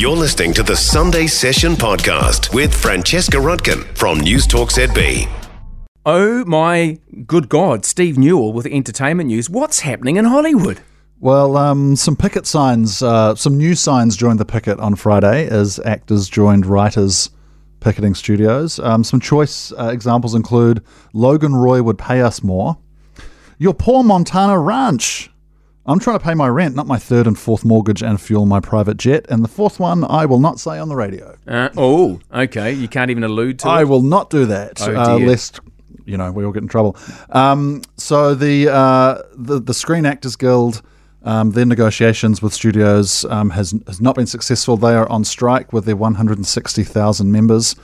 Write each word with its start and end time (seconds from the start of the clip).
You're 0.00 0.16
listening 0.16 0.54
to 0.54 0.62
the 0.62 0.76
Sunday 0.76 1.26
Session 1.26 1.74
podcast 1.74 2.54
with 2.54 2.74
Francesca 2.74 3.36
Rudkin 3.36 3.84
from 3.98 4.18
News 4.18 4.46
Talk 4.46 4.70
ZB. 4.70 5.30
Oh 6.06 6.42
my 6.46 6.96
good 7.26 7.50
God, 7.50 7.84
Steve 7.84 8.16
Newall 8.16 8.54
with 8.54 8.64
entertainment 8.64 9.26
news. 9.26 9.50
What's 9.50 9.80
happening 9.80 10.16
in 10.16 10.24
Hollywood? 10.24 10.80
Well, 11.18 11.54
um, 11.58 11.96
some 11.96 12.16
picket 12.16 12.46
signs, 12.46 13.02
uh, 13.02 13.34
some 13.34 13.58
new 13.58 13.74
signs 13.74 14.16
joined 14.16 14.40
the 14.40 14.46
picket 14.46 14.80
on 14.80 14.94
Friday 14.94 15.46
as 15.46 15.78
actors 15.80 16.30
joined 16.30 16.64
writers 16.64 17.28
picketing 17.80 18.14
studios. 18.14 18.78
Um, 18.78 19.04
some 19.04 19.20
choice 19.20 19.70
uh, 19.72 19.90
examples 19.92 20.34
include 20.34 20.82
Logan 21.12 21.54
Roy 21.54 21.82
would 21.82 21.98
pay 21.98 22.22
us 22.22 22.42
more. 22.42 22.78
Your 23.58 23.74
poor 23.74 24.02
Montana 24.02 24.58
ranch. 24.58 25.30
I'm 25.86 25.98
trying 25.98 26.18
to 26.18 26.24
pay 26.24 26.34
my 26.34 26.46
rent, 26.48 26.74
not 26.76 26.86
my 26.86 26.98
third 26.98 27.26
and 27.26 27.38
fourth 27.38 27.64
mortgage 27.64 28.02
and 28.02 28.20
fuel 28.20 28.46
my 28.46 28.60
private 28.60 28.96
jet. 28.96 29.26
And 29.28 29.42
the 29.42 29.48
fourth 29.48 29.80
one, 29.80 30.04
I 30.04 30.26
will 30.26 30.38
not 30.40 30.60
say 30.60 30.78
on 30.78 30.88
the 30.88 30.94
radio. 30.96 31.36
Uh, 31.48 31.70
oh, 31.76 32.20
okay. 32.32 32.72
You 32.72 32.86
can't 32.86 33.10
even 33.10 33.24
allude 33.24 33.58
to 33.60 33.68
I 33.68 33.80
it. 33.82 33.84
will 33.88 34.02
not 34.02 34.30
do 34.30 34.46
that, 34.46 34.80
Oh, 34.82 34.94
uh, 34.94 35.18
lest 35.18 35.60
you 36.04 36.16
know 36.16 36.30
we 36.32 36.44
all 36.44 36.52
get 36.52 36.62
in 36.62 36.68
trouble. 36.68 36.96
Um, 37.30 37.82
so 37.96 38.34
the, 38.34 38.68
uh, 38.72 39.22
the 39.34 39.58
the 39.60 39.74
Screen 39.74 40.04
Actors 40.06 40.36
Guild, 40.36 40.82
um, 41.24 41.52
their 41.52 41.66
negotiations 41.66 42.42
with 42.42 42.52
studios 42.52 43.24
um, 43.26 43.50
has 43.50 43.74
has 43.86 44.00
not 44.00 44.14
been 44.16 44.26
successful. 44.26 44.76
They 44.76 44.94
are 44.94 45.08
on 45.08 45.24
strike 45.24 45.72
with 45.72 45.86
their 45.86 45.96
160,000 45.96 47.30
members. 47.32 47.74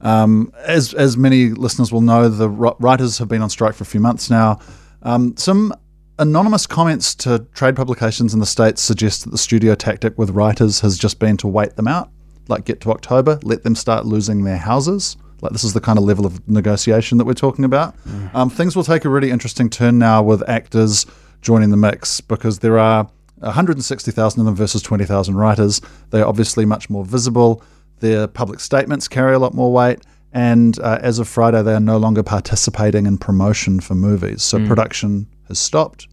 Um, 0.00 0.52
as 0.64 0.94
as 0.94 1.16
many 1.16 1.50
listeners 1.50 1.92
will 1.92 2.00
know, 2.00 2.28
the 2.28 2.48
writers 2.48 3.18
have 3.18 3.28
been 3.28 3.42
on 3.42 3.50
strike 3.50 3.74
for 3.74 3.82
a 3.84 3.86
few 3.86 4.00
months 4.00 4.30
now. 4.30 4.58
Um, 5.02 5.36
some 5.36 5.72
anonymous 6.18 6.66
comments 6.66 7.14
to 7.16 7.46
trade 7.54 7.76
publications 7.76 8.34
in 8.34 8.40
the 8.40 8.46
states 8.46 8.82
suggest 8.82 9.24
that 9.24 9.30
the 9.30 9.38
studio 9.38 9.74
tactic 9.74 10.16
with 10.18 10.30
writers 10.30 10.80
has 10.80 10.98
just 10.98 11.18
been 11.18 11.36
to 11.38 11.48
wait 11.48 11.76
them 11.76 11.88
out, 11.88 12.10
like 12.48 12.64
get 12.64 12.80
to 12.82 12.90
October, 12.90 13.38
let 13.42 13.62
them 13.62 13.74
start 13.74 14.06
losing 14.06 14.44
their 14.44 14.58
houses. 14.58 15.16
Like 15.40 15.52
this 15.52 15.64
is 15.64 15.72
the 15.72 15.80
kind 15.80 15.98
of 15.98 16.04
level 16.04 16.24
of 16.24 16.46
negotiation 16.48 17.18
that 17.18 17.24
we're 17.24 17.34
talking 17.34 17.64
about. 17.64 17.96
Um, 18.34 18.48
things 18.48 18.76
will 18.76 18.84
take 18.84 19.04
a 19.04 19.08
really 19.08 19.30
interesting 19.30 19.68
turn 19.68 19.98
now 19.98 20.22
with 20.22 20.48
actors 20.48 21.04
joining 21.40 21.70
the 21.70 21.76
mix 21.76 22.20
because 22.20 22.60
there 22.60 22.78
are 22.78 23.08
160,000 23.38 24.40
of 24.40 24.46
them 24.46 24.54
versus 24.54 24.82
20,000 24.82 25.34
writers. 25.34 25.80
They're 26.10 26.26
obviously 26.26 26.64
much 26.64 26.88
more 26.88 27.04
visible. 27.04 27.62
Their 27.98 28.28
public 28.28 28.60
statements 28.60 29.08
carry 29.08 29.34
a 29.34 29.38
lot 29.40 29.52
more 29.52 29.72
weight. 29.72 30.00
And 30.32 30.78
uh, 30.78 30.98
as 31.02 31.18
of 31.18 31.28
Friday, 31.28 31.60
they 31.62 31.74
are 31.74 31.80
no 31.80 31.98
longer 31.98 32.22
participating 32.22 33.06
in 33.06 33.18
promotion 33.18 33.80
for 33.80 33.94
movies. 33.94 34.42
So 34.42 34.64
production 34.66 35.26
has 35.52 35.58
stopped, 35.58 36.08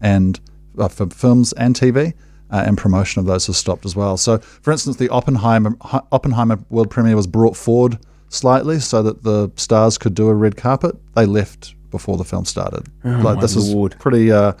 and 0.00 0.38
uh, 0.78 0.88
for 0.88 1.06
films 1.06 1.52
and 1.54 1.74
TV, 1.74 2.14
uh, 2.50 2.62
and 2.66 2.76
promotion 2.76 3.20
of 3.20 3.26
those 3.26 3.46
has 3.46 3.56
stopped 3.56 3.86
as 3.86 3.96
well. 3.96 4.16
So, 4.16 4.38
for 4.38 4.72
instance, 4.72 4.96
the 4.96 5.08
Oppenheimer 5.08 5.74
Oppenheimer 6.12 6.58
world 6.68 6.90
premiere 6.90 7.16
was 7.16 7.26
brought 7.26 7.56
forward 7.56 7.98
slightly 8.28 8.78
so 8.78 9.02
that 9.02 9.22
the 9.22 9.50
stars 9.56 9.98
could 9.98 10.14
do 10.14 10.28
a 10.28 10.34
red 10.34 10.56
carpet. 10.56 10.96
They 11.14 11.26
left 11.26 11.74
before 11.90 12.16
the 12.16 12.24
film 12.24 12.44
started. 12.44 12.86
like 13.04 13.40
this 13.40 13.56
lord. 13.56 13.92
is 13.92 13.98
pretty, 13.98 14.32
uh, 14.32 14.54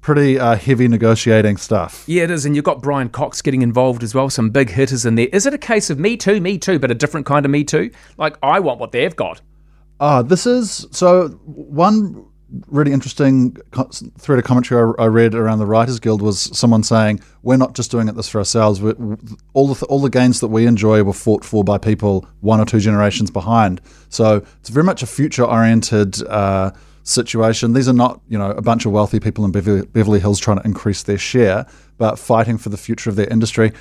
pretty 0.00 0.38
uh, 0.38 0.56
heavy 0.56 0.88
negotiating 0.88 1.58
stuff. 1.58 2.04
Yeah, 2.06 2.24
it 2.24 2.30
is. 2.30 2.46
And 2.46 2.56
you've 2.56 2.64
got 2.64 2.80
Brian 2.80 3.10
Cox 3.10 3.42
getting 3.42 3.62
involved 3.62 4.02
as 4.02 4.14
well. 4.14 4.30
Some 4.30 4.50
big 4.50 4.70
hitters 4.70 5.04
in 5.04 5.14
there. 5.14 5.28
Is 5.32 5.44
it 5.46 5.54
a 5.54 5.58
case 5.58 5.90
of 5.90 5.98
Me 5.98 6.16
Too, 6.16 6.40
Me 6.40 6.58
Too, 6.58 6.78
but 6.78 6.90
a 6.90 6.94
different 6.94 7.26
kind 7.26 7.44
of 7.44 7.50
Me 7.50 7.64
Too? 7.64 7.90
Like, 8.16 8.36
I 8.42 8.60
want 8.60 8.80
what 8.80 8.92
they've 8.92 9.14
got. 9.14 9.40
Ah, 10.00 10.22
this 10.22 10.46
is 10.46 10.86
so 10.92 11.28
one 11.44 12.24
really 12.66 12.92
interesting 12.92 13.56
thread 14.18 14.38
of 14.38 14.44
commentary 14.44 14.94
I, 14.98 15.04
I 15.04 15.06
read 15.06 15.34
around 15.34 15.58
the 15.58 15.66
Writers 15.66 16.00
Guild 16.00 16.22
was 16.22 16.40
someone 16.56 16.82
saying 16.82 17.20
we're 17.42 17.56
not 17.56 17.74
just 17.74 17.90
doing 17.90 18.08
it 18.08 18.16
this 18.16 18.28
for 18.28 18.38
ourselves. 18.38 18.80
we 18.80 18.92
all 19.52 19.72
the 19.72 19.86
all 19.86 20.00
the 20.00 20.10
gains 20.10 20.40
that 20.40 20.48
we 20.48 20.66
enjoy 20.66 21.02
were 21.02 21.12
fought 21.12 21.44
for 21.44 21.64
by 21.64 21.78
people 21.78 22.26
one 22.40 22.60
or 22.60 22.64
two 22.64 22.80
generations 22.80 23.30
behind. 23.30 23.80
So 24.08 24.44
it's 24.60 24.68
very 24.68 24.84
much 24.84 25.02
a 25.02 25.06
future 25.06 25.44
oriented. 25.44 26.22
Uh, 26.26 26.72
situation 27.04 27.72
these 27.72 27.88
are 27.88 27.94
not 27.94 28.20
you 28.28 28.36
know 28.36 28.50
a 28.50 28.60
bunch 28.60 28.84
of 28.84 28.92
wealthy 28.92 29.18
people 29.18 29.42
in 29.46 29.50
Beverly, 29.50 29.86
Beverly 29.86 30.20
Hills 30.20 30.38
trying 30.38 30.58
to 30.58 30.64
increase 30.66 31.04
their 31.04 31.16
share 31.16 31.66
but 31.96 32.18
fighting 32.18 32.58
for 32.58 32.68
the 32.68 32.76
future 32.76 33.08
of 33.08 33.16
their 33.16 33.28
industry 33.28 33.72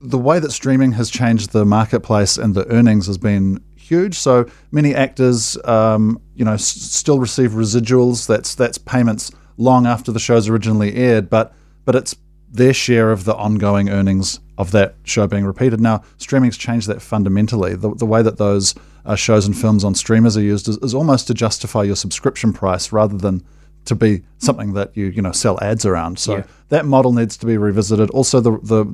the 0.00 0.18
way 0.18 0.38
that 0.38 0.50
streaming 0.50 0.92
has 0.92 1.08
changed 1.08 1.52
the 1.52 1.64
marketplace 1.64 2.36
and 2.36 2.54
the 2.54 2.68
earnings 2.70 3.06
has 3.06 3.16
been 3.16 3.62
huge. 3.84 4.14
So 4.18 4.46
many 4.72 4.94
actors, 4.94 5.56
um, 5.64 6.20
you 6.34 6.44
know, 6.44 6.54
s- 6.54 6.64
still 6.66 7.18
receive 7.18 7.50
residuals. 7.52 8.26
That's 8.26 8.54
that's 8.54 8.78
payments 8.78 9.30
long 9.56 9.86
after 9.86 10.10
the 10.12 10.18
show's 10.18 10.48
originally 10.48 10.94
aired, 10.96 11.28
but 11.30 11.54
but 11.84 11.94
it's 11.94 12.16
their 12.50 12.72
share 12.72 13.10
of 13.10 13.24
the 13.24 13.34
ongoing 13.34 13.88
earnings 13.88 14.38
of 14.58 14.70
that 14.70 14.94
show 15.04 15.26
being 15.26 15.44
repeated. 15.44 15.80
Now, 15.80 16.02
streaming's 16.18 16.56
changed 16.56 16.86
that 16.86 17.02
fundamentally. 17.02 17.74
The, 17.74 17.92
the 17.96 18.06
way 18.06 18.22
that 18.22 18.38
those 18.38 18.74
uh, 19.04 19.16
shows 19.16 19.44
and 19.46 19.56
films 19.58 19.82
on 19.84 19.94
streamers 19.96 20.36
are 20.36 20.40
used 20.42 20.68
is, 20.68 20.78
is 20.78 20.94
almost 20.94 21.26
to 21.26 21.34
justify 21.34 21.82
your 21.82 21.96
subscription 21.96 22.52
price 22.52 22.92
rather 22.92 23.16
than 23.18 23.42
to 23.86 23.94
be 23.96 24.22
something 24.38 24.72
that 24.74 24.96
you 24.96 25.06
you 25.06 25.20
know 25.20 25.32
sell 25.32 25.58
ads 25.60 25.84
around. 25.84 26.18
So 26.18 26.36
Yeah. 26.36 26.44
that 26.68 26.86
model 26.86 27.12
needs 27.12 27.36
to 27.38 27.46
be 27.46 27.56
revisited. 27.58 28.08
Also, 28.10 28.40
the 28.40 28.52
the 28.62 28.86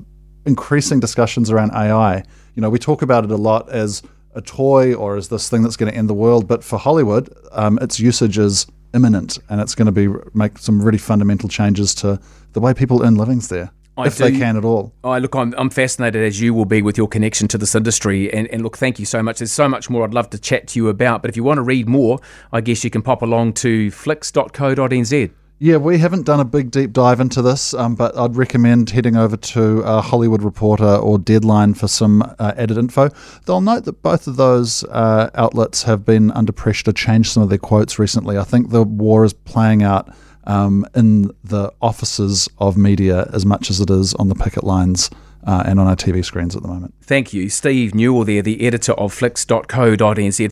increasing 0.46 1.00
discussions 1.00 1.50
around 1.50 1.70
AI. 1.72 2.24
You 2.54 2.62
know, 2.62 2.70
we 2.70 2.78
talk 2.78 3.02
about 3.02 3.24
it 3.24 3.30
a 3.30 3.36
lot 3.36 3.68
as 3.70 4.02
a 4.34 4.40
toy 4.40 4.94
or 4.94 5.16
as 5.16 5.28
this 5.28 5.48
thing 5.48 5.62
that's 5.62 5.76
going 5.76 5.90
to 5.90 5.96
end 5.96 6.08
the 6.08 6.14
world, 6.14 6.46
but 6.46 6.62
for 6.62 6.78
Hollywood, 6.78 7.32
um, 7.52 7.78
its 7.80 7.98
usage 7.98 8.38
is 8.38 8.66
imminent, 8.94 9.38
and 9.48 9.60
it's 9.60 9.74
going 9.74 9.86
to 9.86 9.92
be 9.92 10.08
make 10.34 10.58
some 10.58 10.82
really 10.82 10.98
fundamental 10.98 11.48
changes 11.48 11.94
to 11.96 12.20
the 12.52 12.60
way 12.60 12.74
people 12.74 13.02
earn 13.02 13.14
livings 13.14 13.48
there, 13.48 13.70
I 13.96 14.06
if 14.06 14.16
they 14.16 14.32
can 14.32 14.56
at 14.56 14.64
all. 14.64 14.92
I 15.04 15.18
look, 15.18 15.34
I'm, 15.34 15.54
I'm 15.56 15.70
fascinated 15.70 16.24
as 16.24 16.40
you 16.40 16.54
will 16.54 16.64
be 16.64 16.82
with 16.82 16.96
your 16.96 17.08
connection 17.08 17.48
to 17.48 17.58
this 17.58 17.74
industry. 17.74 18.32
And, 18.32 18.48
and 18.48 18.62
look, 18.62 18.76
thank 18.76 18.98
you 18.98 19.06
so 19.06 19.22
much. 19.22 19.38
There's 19.38 19.52
so 19.52 19.68
much 19.68 19.90
more 19.90 20.04
I'd 20.04 20.14
love 20.14 20.30
to 20.30 20.38
chat 20.38 20.68
to 20.68 20.78
you 20.78 20.88
about. 20.88 21.22
But 21.22 21.28
if 21.28 21.36
you 21.36 21.44
want 21.44 21.58
to 21.58 21.62
read 21.62 21.88
more, 21.88 22.18
I 22.52 22.60
guess 22.60 22.84
you 22.84 22.90
can 22.90 23.02
pop 23.02 23.22
along 23.22 23.54
to 23.54 23.90
flicks.co.nz. 23.90 25.30
Yeah, 25.62 25.76
we 25.76 25.98
haven't 25.98 26.24
done 26.24 26.40
a 26.40 26.44
big 26.46 26.70
deep 26.70 26.94
dive 26.94 27.20
into 27.20 27.42
this, 27.42 27.74
um, 27.74 27.94
but 27.94 28.16
I'd 28.16 28.34
recommend 28.34 28.88
heading 28.88 29.14
over 29.14 29.36
to 29.36 29.84
uh, 29.84 30.00
Hollywood 30.00 30.42
Reporter 30.42 30.96
or 30.96 31.18
Deadline 31.18 31.74
for 31.74 31.86
some 31.86 32.22
uh, 32.38 32.54
added 32.56 32.78
info. 32.78 33.10
They'll 33.44 33.60
note 33.60 33.84
that 33.84 34.02
both 34.02 34.26
of 34.26 34.36
those 34.36 34.84
uh, 34.84 35.28
outlets 35.34 35.82
have 35.82 36.02
been 36.02 36.30
under 36.30 36.50
pressure 36.50 36.84
to 36.84 36.94
change 36.94 37.28
some 37.28 37.42
of 37.42 37.50
their 37.50 37.58
quotes 37.58 37.98
recently. 37.98 38.38
I 38.38 38.44
think 38.44 38.70
the 38.70 38.84
war 38.84 39.22
is 39.22 39.34
playing 39.34 39.82
out 39.82 40.08
um, 40.44 40.86
in 40.94 41.30
the 41.44 41.70
offices 41.82 42.48
of 42.56 42.78
media 42.78 43.28
as 43.34 43.44
much 43.44 43.68
as 43.68 43.80
it 43.80 43.90
is 43.90 44.14
on 44.14 44.28
the 44.28 44.34
picket 44.34 44.64
lines 44.64 45.10
uh, 45.46 45.64
and 45.66 45.78
on 45.78 45.86
our 45.86 45.96
TV 45.96 46.24
screens 46.24 46.56
at 46.56 46.62
the 46.62 46.68
moment. 46.68 46.94
Thank 47.02 47.34
you. 47.34 47.50
Steve 47.50 47.94
Newall 47.94 48.24
there, 48.24 48.40
the 48.40 48.66
editor 48.66 48.92
of 48.92 49.12
flicks.co.nz. 49.12 50.48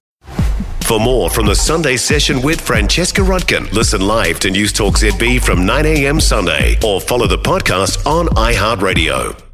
For 0.88 0.98
more 0.98 1.28
from 1.28 1.44
the 1.44 1.54
Sunday 1.54 1.98
Session 1.98 2.40
with 2.40 2.62
Francesca 2.62 3.20
Rudkin, 3.20 3.70
listen 3.72 4.00
live 4.00 4.40
to 4.40 4.50
News 4.50 4.72
Talk 4.72 4.94
ZB 4.94 5.38
from 5.42 5.66
9 5.66 5.84
a.m. 5.84 6.18
Sunday 6.18 6.78
or 6.82 6.98
follow 6.98 7.26
the 7.26 7.36
podcast 7.36 8.06
on 8.06 8.26
iHeartRadio. 8.28 9.47